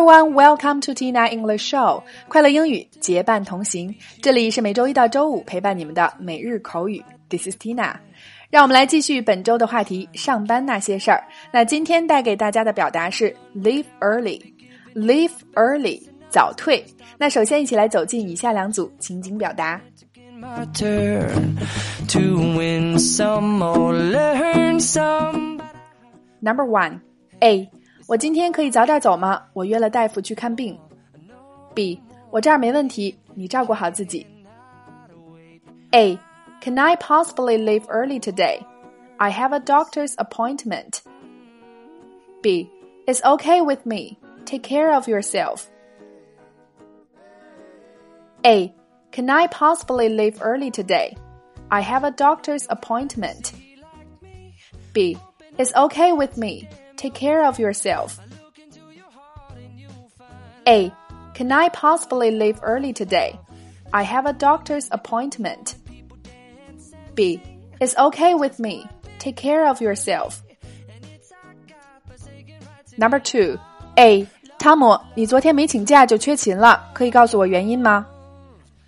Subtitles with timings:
[0.00, 2.02] everyone, welcome to Tina English Show。
[2.26, 7.04] 快乐英语结伴同行，这里是每周一到周五陪伴你们的每日口语。
[7.28, 7.96] This is Tina。
[8.48, 11.22] 让我们来继续本周的话题——上班那些事儿。
[11.52, 14.40] 那今天带给大家的表达是 leave early。
[14.94, 16.82] leave early，早退。
[17.18, 19.78] 那首先一起来走进以下两组情景表达。
[26.42, 27.00] Number one,
[27.40, 27.68] A，
[28.09, 29.41] 我今天可以早点走吗？
[29.53, 30.79] 我约了大夫去看病。
[31.73, 34.25] B，我这儿没问题，你照顾好自己。
[35.91, 36.19] A,
[36.61, 38.59] can I possibly leave early today?
[39.17, 40.99] I have a doctor's appointment.
[42.41, 42.69] B,
[43.07, 44.17] it's okay with me.
[44.45, 45.63] Take care of yourself.
[48.43, 48.73] A,
[49.11, 51.15] can I possibly leave early today?
[51.69, 53.53] I have a doctor's appointment.
[54.93, 55.17] B,
[55.57, 56.67] it's okay with me.
[56.99, 58.19] Take care of yourself.
[60.67, 60.91] A.
[61.33, 63.37] Can I possibly leave early today?
[63.91, 65.75] I have a doctor's appointment.
[67.13, 67.41] B.
[67.79, 68.87] It's okay with me.
[69.19, 70.41] Take care of yourself.
[72.97, 73.57] Number two.
[73.97, 74.25] A.
[74.57, 78.05] 汤姆，你昨天没请假就缺勤了，可以告诉我原因吗？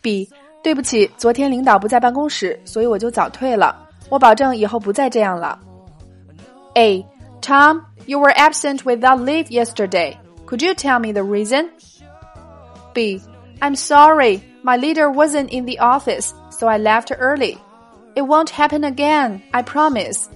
[0.00, 0.28] B.
[0.62, 3.88] 对不起，昨天领导不在办公室，所以我就早退了。
[4.08, 5.58] 我保证以后不再这样了。
[6.74, 7.04] A.
[7.47, 10.19] Tom, you were absent without leave yesterday.
[10.47, 11.71] Could you tell me the reason?
[12.93, 13.21] B.
[13.61, 17.57] I'm sorry, my leader wasn't in the office, so I left early.
[18.17, 20.27] It won't happen again, I promise.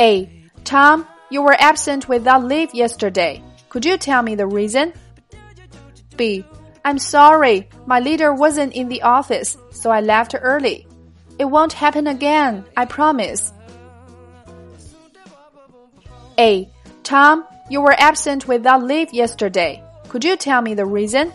[0.00, 0.48] A.
[0.64, 3.44] Tom, you were absent without leave yesterday.
[3.68, 4.94] Could you tell me the reason?
[6.16, 6.46] B.
[6.82, 10.86] I'm sorry, my leader wasn't in the office, so I left early.
[11.38, 13.52] It won't happen again, I promise.
[16.37, 16.67] A.
[17.03, 19.81] Tom, you were absent without leave yesterday.
[20.09, 21.31] Could you tell me the reason?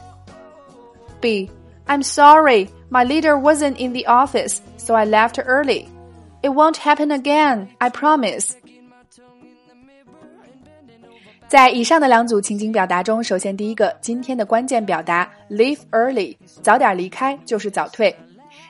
[1.21, 1.51] B.
[1.89, 5.89] I'm sorry, my leader wasn't in the office, so I left early.
[6.43, 8.55] It won't happen again, I promise.
[11.49, 18.15] 在以上的两组情景表达中，首先第一个，今天的关键表达 leave early，早点离开就是早退。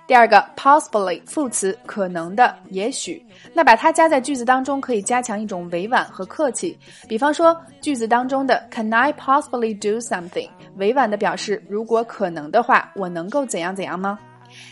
[0.08, 3.26] 第二个，possibly 副词，可能的，也许。
[3.54, 6.78] 那把它加在句子当中，可以加强一种委婉和客气。
[7.08, 10.50] 比方说，句子当中的 Can I possibly do something？
[10.78, 14.20] 委婉的表示，如果可能的话，我能够怎样怎样吗？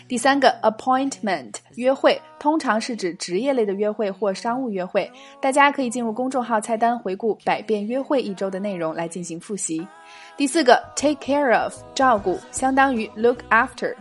[0.06, 5.10] 第三个，appointment 约会，通常是指职业类的约会或商务约会。
[5.40, 9.86] 大家可以进入公众号菜单回顾“百变约会”一周的内容来进行复习。
[10.36, 13.94] 第四个，take care of 照顾，相当于 look after。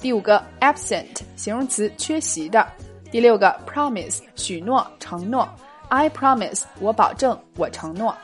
[0.00, 2.66] 第五个，absent 形容词，缺席的。
[3.10, 5.48] 第六个，promise 许诺、承诺。
[5.88, 8.14] I promise 我保证，我承诺。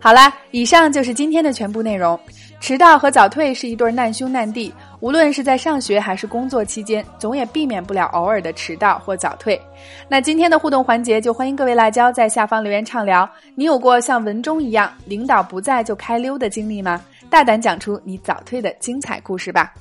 [0.00, 2.18] 好啦，以上就是今天的全部内容。
[2.64, 9.60] 迟到和早退是一对难兄难弟，无论是在上学还是工作期间，总也避免不了偶尔的迟到或早退。
[10.08, 13.28] 那今天的互动环节，就欢迎各位辣椒在下方留言畅聊。
[13.54, 16.98] 你有过像文中一样，领导不在就开溜的经历吗？
[17.28, 19.74] 大胆讲出你早退的精彩故事吧。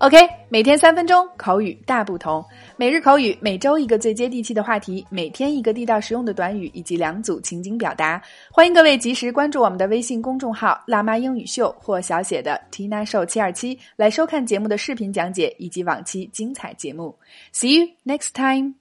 [0.00, 0.16] OK，
[0.48, 2.44] 每天三分钟，口语大不同。
[2.76, 8.22] 每日口语，每周一个最接地气的话题，每天一个地道实用的短语，以及两组情景表达。
[8.48, 17.18] 欢迎各位及时关注我们的微信公众号“辣妈英语秀”或小写的 “Tina Show 七二七”来收看节目的视频讲解以及往期精彩节目。
[17.52, 18.74] See you next time.